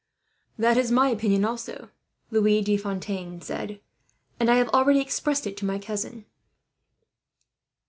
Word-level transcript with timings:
"That 0.57 0.77
is 0.79 0.91
my 0.91 1.09
opinion 1.09 1.45
also," 1.45 1.91
Louis 2.31 2.63
de 2.63 2.75
Fontaine 2.75 3.39
said, 3.39 3.79
"and 4.39 4.49
I 4.49 4.55
have 4.55 4.69
already 4.69 4.99
expressed 4.99 5.45
it 5.45 5.55
to 5.57 5.65
my 5.67 5.77
cousin." 5.77 6.25